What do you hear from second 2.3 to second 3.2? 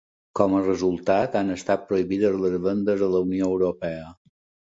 les vendes a